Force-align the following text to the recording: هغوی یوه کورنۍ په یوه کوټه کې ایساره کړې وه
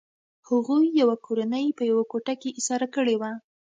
هغوی 0.49 0.85
یوه 1.01 1.15
کورنۍ 1.25 1.65
په 1.77 1.83
یوه 1.91 2.03
کوټه 2.11 2.33
کې 2.41 2.49
ایساره 2.57 2.87
کړې 2.95 3.15
وه 3.21 3.31